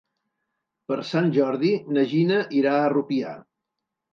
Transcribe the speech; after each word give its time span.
Per 0.91 0.97
Sant 1.09 1.29
Jordi 1.35 1.73
na 1.99 2.07
Gina 2.15 2.41
irà 2.63 2.75
a 2.81 2.91
Rupià. 2.99 3.37